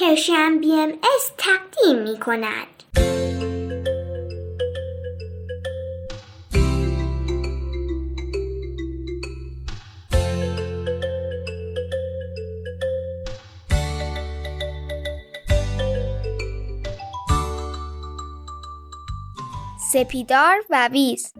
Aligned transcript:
پرشن 0.00 0.58
بی 0.60 0.72
ام 0.72 0.88
از 0.88 1.32
تقدیم 1.38 2.02
می 2.02 2.20
کند. 2.20 2.66
سپیدار 19.92 20.64
و 20.70 20.88
ویز 20.92 21.32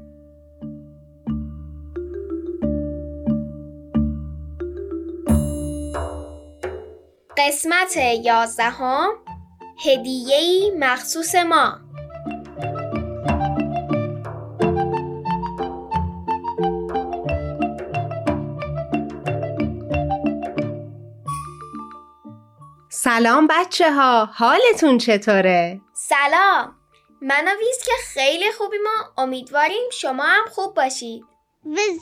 قسمت 7.41 7.97
یازدهم 7.97 9.11
هدیه‌ای 9.85 10.73
مخصوص 10.79 11.35
ما. 11.35 11.79
سلام 22.91 23.47
بچه 23.47 23.93
ها 23.93 24.25
حالتون 24.25 24.99
چطوره؟ 24.99 25.81
سلام. 25.95 26.77
من 27.23 27.45
و 27.49 27.51
ویز 27.59 27.79
که 27.85 27.93
خیلی 28.07 28.53
خوبی 28.53 28.77
ما 28.85 29.23
امیدواریم 29.23 29.91
شما 29.93 30.25
هم 30.25 30.45
خوب 30.51 30.75
باشید. 30.75 31.25
ویز. 31.65 32.01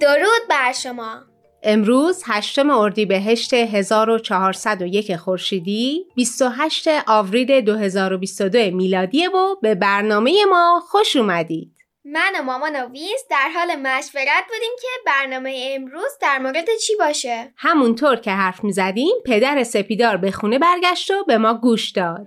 درود 0.00 0.48
بر 0.50 0.72
شما. 0.72 1.27
امروز 1.62 2.22
هشتم 2.26 2.70
اردیبهشت 2.70 3.54
1401 3.54 5.16
خورشیدی 5.16 6.06
28 6.14 6.88
آوریل 7.06 7.60
2022 7.60 8.76
میلادی 8.76 9.26
و 9.26 9.56
به 9.62 9.74
برنامه 9.74 10.44
ما 10.50 10.82
خوش 10.90 11.16
اومدید. 11.16 11.72
من 12.04 12.32
و 12.40 12.42
مامان 12.42 12.76
و 12.76 12.88
ویز 12.92 13.24
در 13.30 13.48
حال 13.54 13.76
مشورت 13.76 14.44
بودیم 14.48 14.72
که 14.82 14.88
برنامه 15.06 15.70
امروز 15.74 16.12
در 16.20 16.38
مورد 16.38 16.66
چی 16.86 16.96
باشه 16.98 17.52
همونطور 17.56 18.16
که 18.16 18.30
حرف 18.30 18.64
می‌زدیم 18.64 19.14
پدر 19.26 19.62
سپیدار 19.62 20.16
به 20.16 20.30
خونه 20.30 20.58
برگشت 20.58 21.10
و 21.10 21.24
به 21.24 21.38
ما 21.38 21.54
گوش 21.54 21.90
داد. 21.90 22.26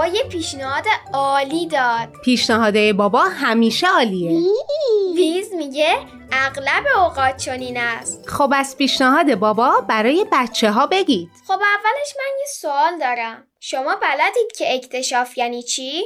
بابا 0.00 0.12
یه 0.12 0.22
پیشنهاد 0.22 0.84
عالی 1.14 1.66
داد 1.66 2.08
پیشنهاد 2.24 2.92
بابا 2.92 3.20
همیشه 3.20 3.86
عالیه. 3.86 4.50
ویز 5.16 5.52
میگه 5.54 5.98
اغلب 6.32 6.84
اوقات 6.96 7.36
چنین 7.36 7.76
است 7.76 8.28
خب 8.28 8.52
از 8.54 8.76
پیشنهاد 8.76 9.34
بابا 9.34 9.80
برای 9.88 10.26
بچه 10.32 10.70
ها 10.70 10.86
بگید. 10.86 11.30
خب 11.46 11.52
اولش 11.52 12.14
من 12.16 12.38
یه 12.40 12.46
سوال 12.46 12.98
دارم 13.00 13.46
شما 13.60 13.96
بلدید 13.96 14.52
که 14.58 14.74
اکتشاف 14.74 15.38
یعنی 15.38 15.62
چی؟ 15.62 16.02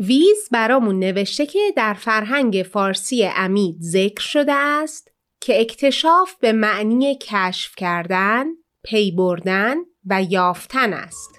ویز 0.00 0.48
برامون 0.50 0.98
نوشته 0.98 1.46
که 1.46 1.72
در 1.76 1.94
فرهنگ 1.94 2.66
فارسی 2.72 3.30
امید 3.36 3.76
ذکر 3.80 4.22
شده 4.22 4.52
است 4.52 5.08
که 5.40 5.60
اکتشاف 5.60 6.34
به 6.40 6.52
معنی 6.52 7.18
کشف 7.18 7.76
کردن، 7.76 8.46
پی 8.84 9.12
بردن 9.12 9.76
و 10.06 10.22
یافتن 10.22 10.92
است. 10.92 11.30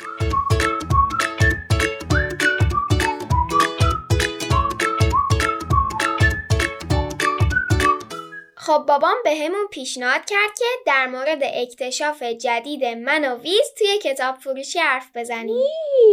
خب 8.65 8.85
بابام 8.87 9.15
به 9.23 9.35
همون 9.35 9.67
پیشنهاد 9.71 10.25
کرد 10.25 10.57
که 10.57 10.65
در 10.85 11.07
مورد 11.07 11.39
اکتشاف 11.43 12.23
جدید 12.23 12.85
من 12.85 13.25
و 13.25 13.37
ویز 13.37 13.73
توی 13.77 13.97
کتاب 13.97 14.35
فروشی 14.35 14.79
حرف 14.79 15.09
بزنیم 15.15 15.67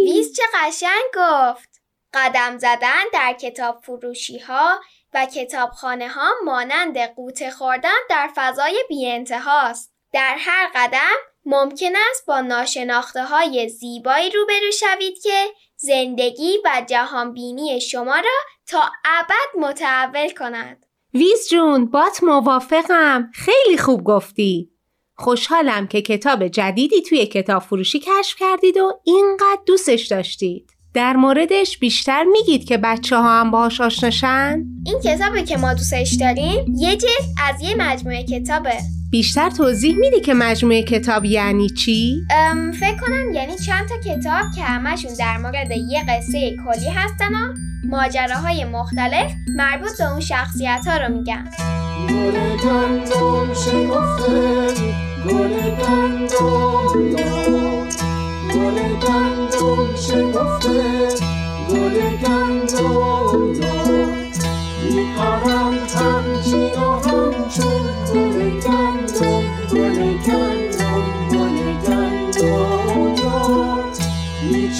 ویز 0.04 0.36
چه 0.36 0.42
قشنگ 0.54 1.02
گفت 1.14 1.69
قدم 2.14 2.58
زدن 2.58 3.04
در 3.12 3.32
کتاب 3.32 3.80
فروشی 3.82 4.38
ها 4.38 4.80
و 5.14 5.26
کتابخانه 5.26 6.08
ها 6.08 6.32
مانند 6.44 6.98
غوطه 6.98 7.50
خوردن 7.50 7.98
در 8.10 8.30
فضای 8.34 8.84
بی 8.88 9.10
انتهاست. 9.10 9.92
در 10.12 10.36
هر 10.38 10.70
قدم 10.74 11.16
ممکن 11.44 11.92
است 12.10 12.26
با 12.26 12.41
ناشناخته 12.41 13.24
های 13.24 13.69
زیبایی 13.69 14.30
روبرو 14.30 14.70
شوید 14.80 15.22
که 15.22 15.47
زندگی 15.76 16.58
و 16.64 16.82
جهانبینی 16.88 17.80
شما 17.80 18.16
را 18.16 18.38
تا 18.66 18.91
ابد 19.04 19.58
متحول 19.58 20.30
کند. 20.30 20.89
ویز 21.15 21.48
جون 21.50 21.87
بات 21.87 22.22
موافقم 22.22 23.31
خیلی 23.34 23.78
خوب 23.78 24.04
گفتی 24.04 24.71
خوشحالم 25.15 25.87
که 25.87 26.03
کتاب 26.03 26.48
جدیدی 26.48 27.03
توی 27.03 27.26
کتاب 27.26 27.62
فروشی 27.62 27.98
کشف 27.98 28.37
کردید 28.38 28.76
و 28.76 28.93
اینقدر 29.04 29.60
دوستش 29.66 30.06
داشتید 30.06 30.71
در 30.94 31.16
موردش 31.16 31.78
بیشتر 31.78 32.25
میگید 32.25 32.65
که 32.65 32.78
بچه 32.78 33.16
ها 33.16 33.41
هم 33.41 33.50
باهاش 33.50 33.81
آشناشن؟ 33.81 34.65
این 34.87 35.00
کتابی 35.04 35.43
که 35.43 35.56
ما 35.56 35.75
دوستش 35.75 36.12
داریم 36.21 36.75
یه 36.78 36.97
جلد 36.97 37.10
از 37.48 37.62
یه 37.62 37.75
مجموعه 37.78 38.22
کتابه 38.22 38.75
بیشتر 39.10 39.50
توضیح 39.50 39.97
میدی 39.97 40.21
که 40.21 40.34
مجموعه 40.34 40.82
کتاب 40.82 41.25
یعنی 41.25 41.69
چی؟ 41.69 42.21
ام، 42.31 42.72
فکر 42.72 42.97
کنم 42.97 43.32
یعنی 43.34 43.59
چند 43.66 43.88
تا 43.88 43.97
کتاب 43.97 44.42
که 44.56 44.62
همشون 44.62 45.15
در 45.19 45.38
مورد 45.38 45.71
یه 45.71 46.04
قصه 46.09 46.56
کلی 46.66 46.88
هستن 46.88 47.34
و 47.34 47.69
ماجراهای 47.84 48.64
مختلف 48.64 49.32
مربوط 49.56 49.98
به 49.98 50.10
اون 50.10 50.20
شخصیت 50.20 50.84
ها 50.86 50.96
رو 50.96 51.12
میگن. 51.12 51.50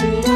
گل 0.01 0.30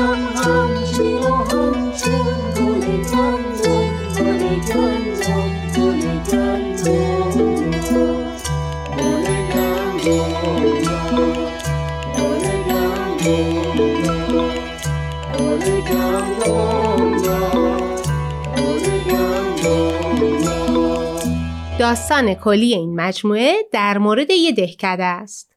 داستان 21.85 22.33
کلی 22.33 22.73
این 22.73 22.95
مجموعه 22.95 23.55
در 23.71 23.97
مورد 23.97 24.31
یه 24.31 24.51
دهکده 24.51 25.03
است. 25.03 25.53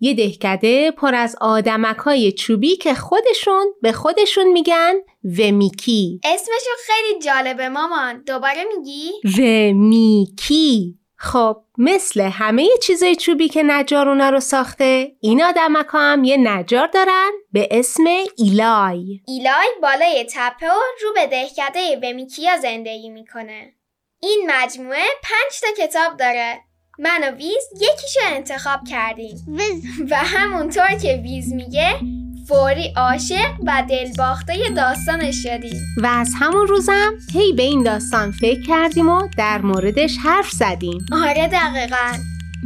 یه 0.00 0.14
دهکده 0.14 0.90
پر 0.90 1.14
از 1.14 1.36
آدمک 1.40 1.96
های 1.96 2.32
چوبی 2.32 2.76
که 2.76 2.94
خودشون 2.94 3.74
به 3.82 3.92
خودشون 3.92 4.52
میگن 4.52 4.94
ومیکی. 5.38 6.20
اسمشو 6.24 6.70
خیلی 6.86 7.20
جالبه 7.20 7.68
مامان. 7.68 8.22
دوباره 8.22 8.64
میگی؟ 8.76 9.10
ومیکی. 9.38 10.98
خب 11.16 11.56
مثل 11.78 12.20
همه 12.20 12.68
چیزای 12.82 13.16
چوبی 13.16 13.48
که 13.48 13.62
نجار 13.62 14.08
اونا 14.08 14.30
رو 14.30 14.40
ساخته 14.40 15.12
این 15.20 15.42
آدمک 15.42 15.86
ها 15.86 16.12
هم 16.12 16.24
یه 16.24 16.36
نجار 16.36 16.86
دارن 16.86 17.30
به 17.52 17.68
اسم 17.70 18.04
ایلای. 18.36 19.20
ایلای 19.26 19.68
بالای 19.82 20.26
تپه 20.34 20.66
و 20.66 20.80
رو 21.02 21.12
به 21.14 21.26
دهکده 21.26 22.00
ومیکیا 22.02 22.56
زندگی 22.56 23.08
می‌کنه. 23.08 23.75
این 24.22 24.50
مجموعه 24.50 25.04
پنج 25.22 25.60
تا 25.60 25.84
کتاب 25.84 26.16
داره. 26.16 26.58
من 26.98 27.20
و 27.24 27.36
ویز 27.36 27.64
یکیشو 27.74 28.20
انتخاب 28.26 28.80
کردیم. 28.90 29.36
ویز. 29.48 29.84
و 30.10 30.16
همونطور 30.16 30.88
که 31.02 31.20
ویز 31.22 31.52
میگه 31.52 32.00
فوری 32.48 32.92
عاشق 32.96 33.50
و 33.66 33.82
دلباخته 33.90 34.70
داستانش 34.76 35.42
شدیم. 35.42 35.82
و 36.02 36.06
از 36.06 36.30
همون 36.38 36.66
روزم 36.66 37.14
هی 37.32 37.52
به 37.52 37.62
این 37.62 37.82
داستان 37.82 38.32
فکر 38.32 38.62
کردیم 38.62 39.08
و 39.08 39.28
در 39.38 39.58
موردش 39.58 40.16
حرف 40.22 40.50
زدیم. 40.50 41.06
آره 41.12 41.48
دقیقا. 41.48 42.12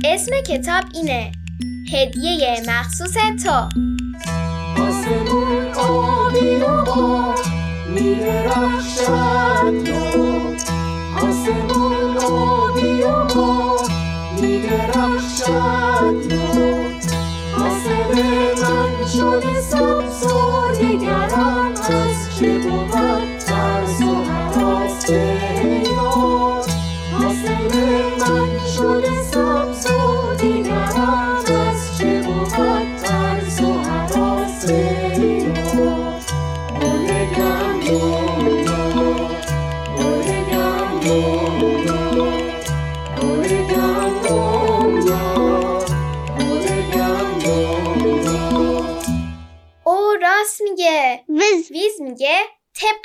اسم 0.04 0.40
کتاب 0.40 0.84
اینه. 0.94 1.32
هدیه 1.92 2.62
مخصوص 2.68 3.14
تو. 3.44 3.68
آسمون 4.82 5.66
آبی 5.74 6.56
و 6.56 6.84
با 6.84 7.34
میرخشد 7.94 9.06
داد 9.06 9.39
آسمون 11.50 12.16
آبی 12.16 13.02
و 13.02 13.24
با 13.34 13.76
میرخشد 14.40 16.28
داد 16.28 17.02
حاصل 17.56 18.14
من 18.62 19.06
شده 19.06 19.60
سبز 19.60 20.22
و 20.26 20.60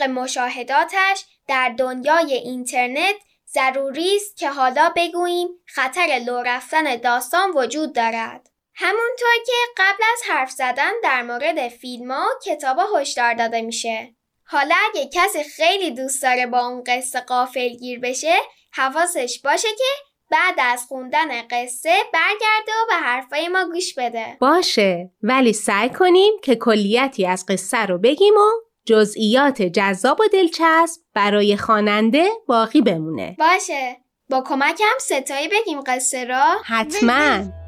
مشاهداتش 0.08 1.26
در 1.48 1.76
دنیای 1.78 2.34
اینترنت 2.34 3.16
ضروری 3.54 4.16
است 4.16 4.38
که 4.38 4.50
حالا 4.50 4.94
بگوییم 4.96 5.48
خطر 5.66 6.22
لو 6.26 6.42
رفتن 6.42 6.96
داستان 6.96 7.52
وجود 7.52 7.96
دارد. 7.96 8.50
همونطور 8.76 9.36
که 9.46 9.54
قبل 9.78 10.04
از 10.14 10.22
حرف 10.30 10.52
زدن 10.52 10.92
در 11.04 11.22
مورد 11.22 11.68
فیلم 11.68 12.12
ها 12.12 12.28
کتاب 12.46 12.78
هشدار 12.96 13.34
داده 13.34 13.62
میشه. 13.62 14.16
حالا 14.48 14.76
اگه 14.90 15.10
کسی 15.14 15.44
خیلی 15.44 15.92
دوست 15.92 16.24
داره 16.24 16.48
با 16.48 16.68
اون 16.68 16.84
قصه 16.88 17.20
قافل 17.20 17.70
گیر 17.70 18.00
بشه 18.00 18.36
حواسش 18.72 19.42
باشه 19.44 19.68
که 19.68 19.84
بعد 20.32 20.56
از 20.58 20.86
خوندن 20.88 21.48
قصه 21.48 21.94
برگرده 22.14 22.72
و 22.82 22.88
به 22.90 22.96
حرفای 22.96 23.48
ما 23.48 23.66
گوش 23.66 23.94
بده. 23.94 24.38
باشه 24.40 25.12
ولی 25.24 25.54
سعی 25.54 25.90
کنیم 25.90 26.34
که 26.44 26.56
کلیتی 26.56 27.26
از 27.26 27.46
قصه 27.46 27.86
رو 27.86 27.98
بگیم 27.98 28.34
و 28.34 28.65
جزئیات 28.86 29.62
جذاب 29.62 30.22
و 30.22 30.24
دلچسب 30.34 31.02
برای 31.14 31.58
خواننده 31.58 32.26
باقی 32.48 32.82
بمونه. 32.82 33.36
باشه. 33.40 33.98
با 34.30 34.42
کمکم 34.42 34.98
ستایی 35.00 35.48
بگیم 35.48 35.82
قصه 35.82 36.24
را. 36.24 36.44
حتما. 36.66 37.65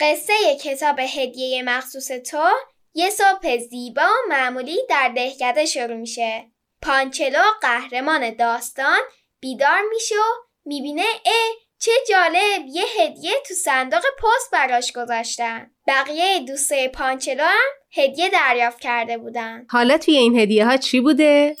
قصه 0.00 0.34
کتاب 0.64 0.98
هدیه 0.98 1.62
مخصوص 1.62 2.08
تو 2.08 2.48
یه 2.94 3.10
صبح 3.10 3.56
زیبا 3.56 4.02
و 4.02 4.28
معمولی 4.28 4.76
در 4.88 5.12
دهکده 5.16 5.64
شروع 5.64 5.96
میشه. 5.96 6.44
پانچلو 6.82 7.42
قهرمان 7.62 8.34
داستان 8.34 8.98
بیدار 9.40 9.80
میشه 9.94 10.14
و 10.14 10.46
می‌بینه 10.64 11.04
اه 11.26 11.54
چه 11.80 11.90
جالب 12.08 12.66
یه 12.66 12.84
هدیه 13.00 13.32
تو 13.48 13.54
صندوق 13.54 14.02
پست 14.18 14.50
براش 14.52 14.92
گذاشتن. 14.92 15.70
بقیه 15.86 16.40
دوستای 16.40 16.88
پانچلو 16.88 17.44
هم 17.44 17.68
هدیه 17.92 18.30
دریافت 18.30 18.80
کرده 18.80 19.18
بودن. 19.18 19.66
حالا 19.70 19.98
توی 19.98 20.16
این 20.16 20.38
هدیه 20.38 20.66
ها 20.66 20.76
چی 20.76 21.00
بوده؟ 21.00 21.56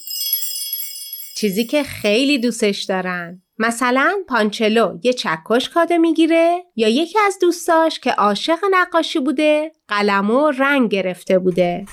چیزی 1.36 1.64
که 1.64 1.82
خیلی 1.82 2.38
دوستش 2.38 2.82
دارن 2.82 3.42
مثلا 3.58 4.24
پانچلو 4.28 4.98
یه 5.02 5.12
چکش 5.12 5.68
کادو 5.68 5.98
می‌گیره 5.98 6.64
یا 6.76 6.88
یکی 6.88 7.18
از 7.26 7.38
دوستاش 7.40 8.00
که 8.00 8.12
عاشق 8.12 8.58
نقاشی 8.70 9.18
بوده 9.18 9.72
قلم 9.88 10.30
و 10.30 10.50
رنگ 10.50 10.90
گرفته 10.90 11.38
بوده 11.38 11.84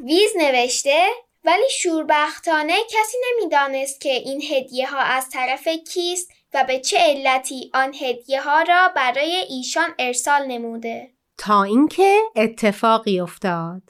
ویز 0.00 0.30
نوشته 0.36 1.06
ولی 1.44 1.70
شوربختانه 1.70 2.74
کسی 2.88 3.16
نمی‌دانست 3.32 4.00
که 4.00 4.10
این 4.10 4.42
هدیه 4.50 4.90
ها 4.90 4.98
از 4.98 5.30
طرف 5.30 5.68
کیست 5.68 6.30
و 6.54 6.64
به 6.68 6.80
چه 6.80 6.96
علتی 6.98 7.70
آن 7.74 7.94
هدیه 8.00 8.42
ها 8.42 8.62
را 8.62 8.88
برای 8.96 9.36
ایشان 9.48 9.88
ارسال 9.98 10.46
نموده. 10.46 11.10
تا 11.38 11.62
اینکه 11.62 12.20
اتفاقی 12.36 13.20
افتاد 13.20 13.82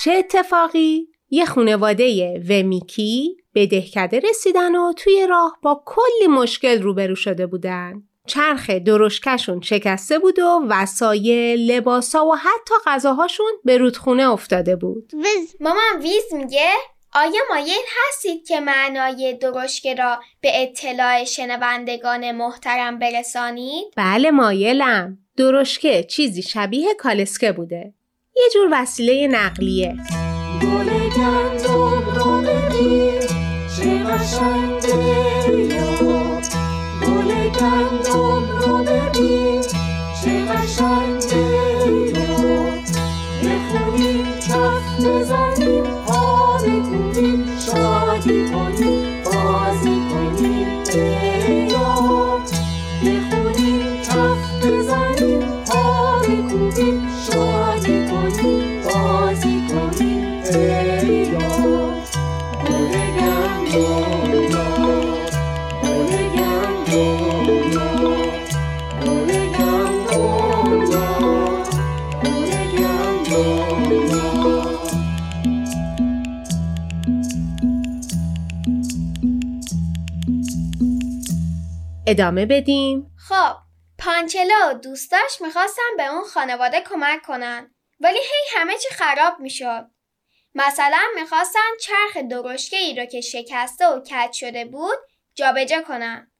چه 0.00 0.12
اتفاقی؟ 0.12 1.08
یه 1.30 1.44
خونواده 1.44 2.38
ومیکی 2.50 3.36
به 3.58 3.66
دهکده 3.66 4.20
رسیدن 4.30 4.76
و 4.76 4.92
توی 4.92 5.26
راه 5.30 5.58
با 5.62 5.82
کلی 5.86 6.26
مشکل 6.28 6.82
روبرو 6.82 7.14
شده 7.14 7.46
بودن. 7.46 8.02
چرخ 8.26 8.70
درشکشون 8.70 9.60
شکسته 9.60 10.18
بود 10.18 10.38
و 10.38 10.62
وسایل، 10.68 11.72
لباسا 11.72 12.26
و 12.26 12.34
حتی 12.34 12.74
غذاهاشون 12.86 13.52
به 13.64 13.78
رودخونه 13.78 14.30
افتاده 14.30 14.76
بود. 14.76 15.12
ویز 15.14 15.56
مامان 15.60 16.02
ویز 16.02 16.34
میگه 16.34 16.70
آیا 17.14 17.42
مایل 17.50 17.84
هستید 18.08 18.46
که 18.46 18.60
معنای 18.60 19.38
درشکه 19.40 19.94
را 19.94 20.18
به 20.40 20.62
اطلاع 20.62 21.24
شنوندگان 21.24 22.32
محترم 22.32 22.98
برسانید؟ 22.98 23.86
بله 23.96 24.30
مایلم. 24.30 25.18
درشکه 25.36 26.02
چیزی 26.02 26.42
شبیه 26.42 26.94
کالسکه 26.94 27.52
بوده. 27.52 27.94
یه 28.36 28.44
جور 28.54 28.68
وسیله 28.72 29.26
نقلیه. 29.26 29.96
قشنگه 34.18 35.52
یا 35.74 36.40
گل 37.02 37.30
گندم 37.50 38.44
رو 38.60 38.78
ببین 38.84 39.62
چه 40.22 40.44
قشنگه 40.44 41.46
یا 42.14 42.64
بخونیم 43.44 44.26
کف 44.48 45.06
بزنیم 45.06 45.84
پا 46.06 46.56
بکوبیم 46.58 47.44
شادی 47.66 48.50
کنیم 48.50 49.24
بازی 49.24 49.96
کنیم 50.10 50.68
یا 51.70 52.38
بخونیم 53.02 54.02
کف 54.02 54.64
بزنیم 54.64 55.40
پا 55.66 56.18
بکوبیم 56.22 57.08
شادی 57.26 58.06
کنیم 58.08 58.82
بازی 58.84 59.62
کنیم 59.68 60.42
یا 61.32 61.47
ادامه 82.10 82.46
بدیم. 82.46 83.10
خب 83.28 83.56
پانچلو 83.98 84.70
و 84.70 84.74
دوستاش 84.74 85.40
می‌خواستن 85.40 85.96
به 85.96 86.06
اون 86.06 86.24
خانواده 86.24 86.80
کمک 86.80 87.22
کنن 87.22 87.74
ولی 88.00 88.18
هی 88.18 88.58
همه 88.58 88.78
چی 88.78 88.88
خراب 88.94 89.40
می‌شد. 89.40 89.86
مثلا 90.54 91.02
می‌خواستن 91.14 91.60
چرخ 91.80 92.24
درشکه 92.30 92.76
ای 92.76 92.94
رو 92.94 93.04
که 93.04 93.20
شکسته 93.20 93.86
و 93.86 94.00
کج 94.00 94.32
شده 94.32 94.64
بود 94.64 94.98
جابجا 95.34 95.82
کنن. 95.82 96.32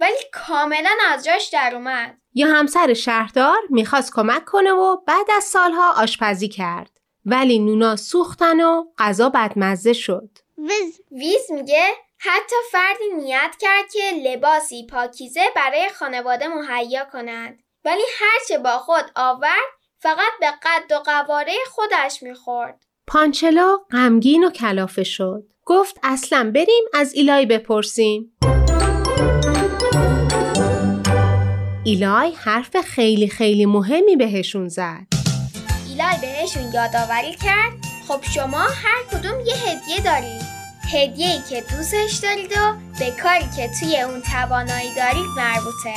ولی 0.00 0.18
کاملا 0.32 0.96
از 1.08 1.24
جاش 1.24 1.48
در 1.48 1.70
اومد. 1.74 2.16
یا 2.34 2.46
همسر 2.46 2.94
شهردار 2.94 3.58
می‌خواست 3.70 4.14
کمک 4.14 4.44
کنه 4.44 4.72
و 4.72 4.96
بعد 5.06 5.26
از 5.36 5.44
سالها 5.44 5.92
آشپزی 5.92 6.48
کرد. 6.48 6.90
ولی 7.24 7.58
نونا 7.58 7.96
سوختن 7.96 8.60
و 8.60 8.84
غذا 8.98 9.28
بدمزه 9.28 9.92
شد. 9.92 10.38
ویز 10.58 11.00
ویز 11.10 11.50
میگه 11.50 11.88
حتی 12.22 12.56
فردی 12.72 13.04
نیت 13.16 13.56
کرد 13.60 13.92
که 13.92 14.10
لباسی 14.24 14.86
پاکیزه 14.86 15.40
برای 15.56 15.88
خانواده 15.88 16.48
مهیا 16.48 17.04
کند 17.04 17.58
ولی 17.84 18.02
هرچه 18.18 18.58
با 18.58 18.78
خود 18.78 19.04
آورد 19.16 19.70
فقط 19.98 20.32
به 20.40 20.46
قد 20.62 20.92
و 20.92 20.98
قواره 20.98 21.52
خودش 21.70 22.22
می‌خورد 22.22 22.84
پانچلو 23.06 23.78
غمگین 23.90 24.44
و 24.44 24.50
کلافه 24.50 25.04
شد. 25.04 25.42
گفت 25.64 25.98
اصلا 26.02 26.52
بریم 26.54 26.84
از 26.94 27.14
ایلای 27.14 27.46
بپرسیم. 27.46 28.38
ایلای 31.84 32.32
حرف 32.32 32.80
خیلی 32.80 33.28
خیلی 33.28 33.66
مهمی 33.66 34.16
بهشون 34.16 34.68
زد. 34.68 35.06
ایلای 35.88 36.16
بهشون 36.20 36.72
یادآوری 36.72 37.34
کرد 37.34 37.72
خب 38.08 38.22
شما 38.34 38.60
هر 38.60 39.02
کدوم 39.12 39.40
یه 39.40 39.54
هدیه 39.54 40.00
دارید 40.04 40.59
هدیه‌ای 40.92 41.40
که 41.50 41.60
دوستش 41.60 42.14
دارید 42.22 42.52
و 42.52 42.74
به 42.98 43.10
کاری 43.22 43.48
که 43.56 43.70
توی 43.80 44.00
اون 44.00 44.22
توانایی 44.22 44.94
دارید 44.96 45.26
مربوطه 45.36 45.94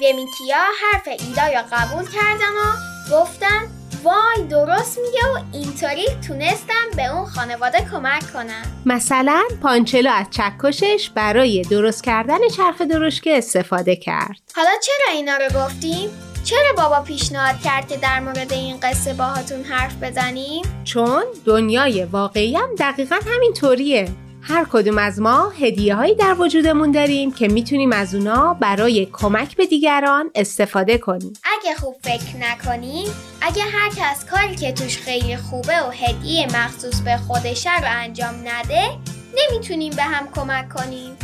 ومیکیا 0.00 0.64
حرف 0.82 1.08
ایلای 1.08 1.54
رو 1.54 1.62
قبول 1.72 2.04
کردن 2.04 2.52
و 2.58 2.72
گفتن 3.16 3.70
وای 4.04 4.48
درست 4.50 4.98
میگه 4.98 5.20
و 5.26 5.38
اینطوری 5.52 6.06
تونستم 6.28 6.90
به 6.96 7.06
اون 7.06 7.26
خانواده 7.26 7.78
کمک 7.90 8.32
کنم 8.32 8.82
مثلا 8.86 9.42
پانچلو 9.62 10.10
از 10.10 10.26
چکشش 10.30 11.10
برای 11.14 11.62
درست 11.62 12.04
کردن 12.04 12.48
چرخ 12.56 12.80
درشکه 12.80 13.38
استفاده 13.38 13.96
کرد. 13.96 14.40
حالا 14.56 14.70
چرا 14.82 15.14
اینا 15.14 15.36
رو 15.36 15.60
گفتیم؟ 15.60 16.33
چرا 16.44 16.72
بابا 16.76 17.00
پیشنهاد 17.00 17.60
کرد 17.60 17.88
که 17.88 17.96
در 17.96 18.20
مورد 18.20 18.52
این 18.52 18.76
قصه 18.82 19.14
باهاتون 19.14 19.62
حرف 19.62 20.02
بزنیم؟ 20.02 20.62
چون 20.84 21.24
دنیای 21.44 22.04
واقعی 22.04 22.56
هم 22.56 22.68
دقیقا 22.78 23.16
همین 23.26 23.52
طوریه. 23.52 24.08
هر 24.40 24.66
کدوم 24.72 24.98
از 24.98 25.20
ما 25.20 25.48
هدیه 25.48 25.94
هایی 25.94 26.14
در 26.14 26.36
وجودمون 26.38 26.90
داریم 26.90 27.32
که 27.32 27.48
می‌تونیم 27.48 27.92
از 27.92 28.14
اونا 28.14 28.54
برای 28.54 29.08
کمک 29.12 29.56
به 29.56 29.66
دیگران 29.66 30.30
استفاده 30.34 30.98
کنیم. 30.98 31.32
اگه 31.44 31.74
خوب 31.74 31.96
فکر 32.02 32.36
نکنیم 32.40 33.06
اگه 33.40 33.62
هر 33.62 33.88
کس 33.88 34.24
کاری 34.24 34.56
که 34.56 34.72
توش 34.72 34.98
خیلی 34.98 35.36
خوبه 35.36 35.80
و 35.80 35.90
هدیه 35.90 36.46
مخصوص 36.46 37.00
به 37.00 37.16
خودشه 37.16 37.78
رو 37.78 37.86
انجام 37.86 38.34
نده 38.44 38.98
نمی‌تونیم 39.34 39.96
به 39.96 40.02
هم 40.02 40.28
کمک 40.34 40.68
کنیم 40.68 41.16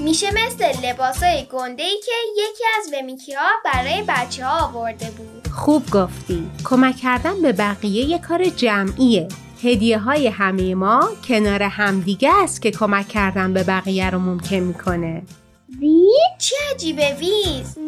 میشه 0.00 0.26
مثل 0.30 0.86
لباسای 0.86 1.46
گنده 1.52 1.82
ای 1.82 2.00
که 2.04 2.12
یکی 2.36 2.64
از 2.78 2.92
ومیکی 2.94 3.34
ها 3.34 3.48
برای 3.64 4.02
بچه 4.08 4.44
ها 4.44 4.66
آورده 4.66 5.10
بود 5.10 5.48
خوب 5.52 5.90
گفتی. 5.90 6.50
کمک 6.64 6.96
کردن 6.96 7.42
به 7.42 7.52
بقیه 7.52 8.04
یه 8.04 8.18
کار 8.18 8.44
جمعیه. 8.44 9.28
هدیه 9.62 9.98
های 9.98 10.26
همه 10.26 10.74
ما 10.74 11.08
کنار 11.28 11.62
همدیگه 11.62 12.30
است 12.34 12.62
که 12.62 12.70
کمک 12.70 13.08
کردن 13.08 13.52
به 13.52 13.62
بقیه 13.62 14.10
رو 14.10 14.18
ممکن 14.18 14.56
می‌کنه. 14.56 15.22
وی 15.80 16.08
چه 16.38 16.56
عجیبه 16.74 17.14
ویز 17.14 17.78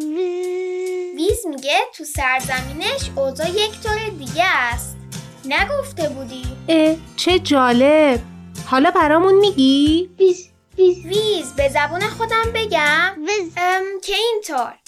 ویز 1.15 1.45
میگه 1.49 1.79
تو 1.97 2.03
سرزمینش 2.03 3.09
اوضاع 3.15 3.49
یک 3.49 3.81
طور 3.83 4.09
دیگه 4.19 4.45
است 4.45 4.97
نگفته 5.45 6.09
بودی 6.09 6.43
اه 6.67 6.95
چه 7.15 7.39
جالب. 7.39 8.19
حالا 8.65 8.91
برامون 8.91 9.33
میگی؟ 9.33 10.09
ویز 10.19 10.50
ویز. 10.81 11.05
ویز. 11.05 11.55
به 11.55 11.69
زبون 11.69 12.01
خودم 12.01 12.51
بگم. 12.55 13.15
ویز. 13.17 13.53
ام 13.57 13.83
که 14.03 14.15
اینطور. 14.15 14.79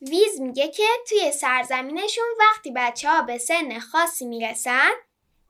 ویز 0.00 0.40
میگه 0.40 0.68
که 0.68 0.86
توی 1.08 1.32
سرزمینشون 1.32 2.24
وقتی 2.40 2.72
بچه 2.76 3.10
ها 3.10 3.22
به 3.22 3.38
سن 3.38 3.78
خاصی 3.78 4.26
می‌رسن 4.26 4.90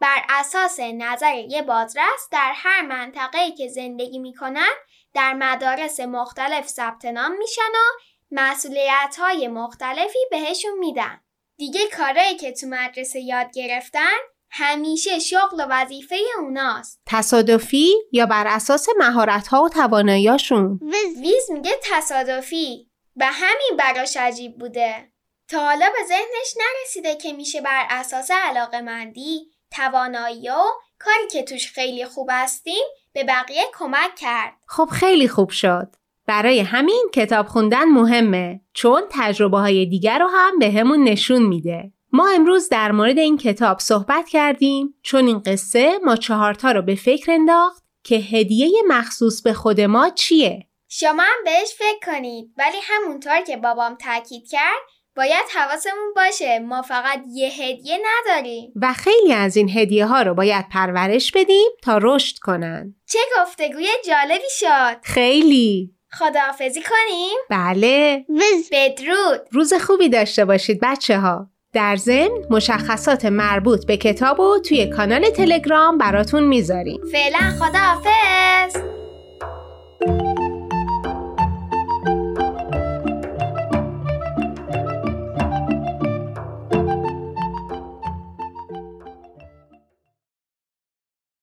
بر 0.00 0.22
اساس 0.28 0.80
نظر 0.80 1.34
یه 1.34 1.62
بازرس 1.62 2.28
در 2.30 2.52
هر 2.56 2.82
منطقه‌ای 2.82 3.52
که 3.52 3.68
زندگی 3.68 4.18
می‌کنن 4.18 4.72
در 5.14 5.32
مدارس 5.32 6.00
مختلف 6.00 6.68
ثبت 6.68 7.04
نام 7.04 7.36
میشن 7.36 7.62
و 7.62 8.00
مسئولیت 8.30 9.16
های 9.18 9.48
مختلفی 9.48 10.18
بهشون 10.30 10.78
میدن. 10.78 11.20
دیگه 11.56 11.80
کارایی 11.96 12.36
که 12.36 12.52
تو 12.52 12.66
مدرسه 12.66 13.20
یاد 13.20 13.50
گرفتن 13.54 14.18
همیشه 14.56 15.18
شغل 15.18 15.60
و 15.60 15.66
وظیفه 15.70 16.16
اوناست. 16.40 17.00
تصادفی 17.06 17.92
یا 18.12 18.26
بر 18.26 18.46
اساس 18.46 18.88
مهارت 18.98 19.48
ها 19.48 19.62
و 19.62 19.68
تواناییاشون؟ 19.68 20.80
ویز 20.82 21.18
ویز 21.20 21.50
میگه 21.50 21.72
تصادفی 21.92 22.90
و 23.16 23.26
همین 23.32 23.78
براش 23.78 24.16
عجیب 24.16 24.58
بوده. 24.58 25.12
تا 25.48 25.60
حالا 25.60 25.86
به 25.86 26.06
ذهنش 26.08 26.54
نرسیده 26.56 27.16
که 27.16 27.32
میشه 27.32 27.60
بر 27.60 27.86
اساس 27.90 28.30
علاقه 28.30 28.80
مندی، 28.80 29.50
توانایی 29.70 30.48
و 30.48 30.62
کاری 30.98 31.28
که 31.30 31.42
توش 31.42 31.72
خیلی 31.72 32.04
خوب 32.04 32.28
هستیم 32.32 32.84
به 33.12 33.24
بقیه 33.24 33.64
کمک 33.78 34.14
کرد. 34.14 34.52
خب 34.66 34.88
خیلی 34.92 35.28
خوب 35.28 35.50
شد. 35.50 35.88
برای 36.26 36.60
همین 36.60 37.10
کتاب 37.14 37.46
خوندن 37.46 37.84
مهمه 37.84 38.60
چون 38.72 39.02
تجربه 39.10 39.58
های 39.58 39.86
دیگر 39.86 40.18
رو 40.18 40.28
هم 40.34 40.58
به 40.58 40.70
همون 40.70 41.04
نشون 41.04 41.42
میده. 41.42 41.93
ما 42.14 42.28
امروز 42.28 42.68
در 42.68 42.92
مورد 42.92 43.18
این 43.18 43.38
کتاب 43.38 43.78
صحبت 43.78 44.28
کردیم 44.28 44.94
چون 45.02 45.26
این 45.26 45.38
قصه 45.38 45.98
ما 46.04 46.16
چهارتا 46.16 46.72
رو 46.72 46.82
به 46.82 46.94
فکر 46.94 47.32
انداخت 47.32 47.82
که 48.04 48.16
هدیه 48.16 48.70
مخصوص 48.88 49.42
به 49.42 49.52
خود 49.52 49.80
ما 49.80 50.10
چیه؟ 50.10 50.66
شما 50.88 51.22
هم 51.22 51.44
بهش 51.44 51.74
فکر 51.78 52.12
کنید 52.12 52.50
ولی 52.58 52.76
همونطور 52.82 53.40
که 53.40 53.56
بابام 53.56 53.94
تاکید 53.94 54.48
کرد 54.50 54.82
باید 55.16 55.44
حواسمون 55.54 56.14
باشه 56.16 56.58
ما 56.58 56.82
فقط 56.82 57.22
یه 57.34 57.48
هدیه 57.48 57.98
نداریم. 58.04 58.72
و 58.76 58.92
خیلی 58.92 59.32
از 59.32 59.56
این 59.56 59.70
هدیه 59.70 60.06
ها 60.06 60.22
رو 60.22 60.34
باید 60.34 60.68
پرورش 60.68 61.32
بدیم 61.32 61.70
تا 61.82 61.98
رشد 62.02 62.38
کنن. 62.38 62.94
چه 63.06 63.18
گفتگوی 63.40 63.88
جالبی 64.08 64.50
شد. 64.58 65.00
خیلی 65.02 65.94
خداحافظی 66.10 66.82
کنیم؟ 66.82 67.38
بله 67.50 68.24
بدرود. 68.72 69.48
روز 69.52 69.74
خوبی 69.74 70.08
داشته 70.08 70.44
باشید 70.44 70.78
بچه 70.82 71.18
ها. 71.18 71.53
در 71.74 71.96
ضمن 71.96 72.30
مشخصات 72.50 73.24
مربوط 73.24 73.86
به 73.86 73.96
کتاب 73.96 74.40
رو 74.40 74.58
توی 74.68 74.86
کانال 74.86 75.30
تلگرام 75.30 75.98
براتون 75.98 76.44
می‌ذاریم. 76.44 77.00
فعلا 77.12 77.38
خداحافظ. 77.38 79.03